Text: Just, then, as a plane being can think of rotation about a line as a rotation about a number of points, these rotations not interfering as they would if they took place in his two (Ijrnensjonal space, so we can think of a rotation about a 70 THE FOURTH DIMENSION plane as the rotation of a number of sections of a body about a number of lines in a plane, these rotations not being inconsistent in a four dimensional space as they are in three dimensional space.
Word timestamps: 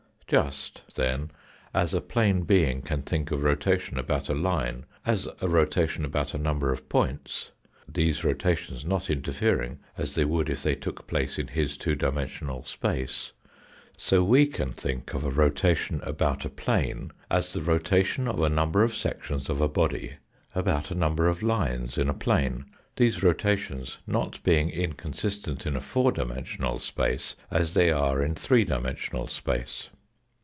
Just, 0.27 0.83
then, 0.95 1.29
as 1.73 1.93
a 1.93 1.99
plane 1.99 2.43
being 2.43 2.81
can 2.83 3.01
think 3.01 3.31
of 3.31 3.43
rotation 3.43 3.99
about 3.99 4.29
a 4.29 4.33
line 4.33 4.85
as 5.05 5.27
a 5.41 5.49
rotation 5.49 6.05
about 6.05 6.33
a 6.33 6.37
number 6.37 6.71
of 6.71 6.87
points, 6.87 7.51
these 7.85 8.23
rotations 8.23 8.85
not 8.85 9.09
interfering 9.09 9.79
as 9.97 10.15
they 10.15 10.23
would 10.23 10.49
if 10.49 10.63
they 10.63 10.73
took 10.73 11.05
place 11.05 11.37
in 11.37 11.47
his 11.49 11.75
two 11.75 11.97
(Ijrnensjonal 11.97 12.65
space, 12.65 13.33
so 13.97 14.23
we 14.23 14.47
can 14.47 14.71
think 14.71 15.13
of 15.13 15.25
a 15.25 15.29
rotation 15.29 15.99
about 16.03 16.45
a 16.45 16.49
70 16.49 16.55
THE 16.55 16.61
FOURTH 16.61 16.65
DIMENSION 16.65 17.07
plane 17.09 17.11
as 17.29 17.51
the 17.51 17.61
rotation 17.61 18.27
of 18.29 18.39
a 18.41 18.47
number 18.47 18.83
of 18.85 18.95
sections 18.95 19.49
of 19.49 19.59
a 19.59 19.67
body 19.67 20.13
about 20.55 20.91
a 20.91 20.95
number 20.95 21.27
of 21.27 21.43
lines 21.43 21.97
in 21.97 22.07
a 22.07 22.13
plane, 22.13 22.67
these 22.95 23.21
rotations 23.21 23.97
not 24.07 24.41
being 24.43 24.69
inconsistent 24.69 25.65
in 25.67 25.75
a 25.75 25.81
four 25.81 26.13
dimensional 26.13 26.79
space 26.79 27.35
as 27.51 27.73
they 27.73 27.91
are 27.91 28.23
in 28.23 28.33
three 28.33 28.63
dimensional 28.63 29.27
space. 29.27 29.89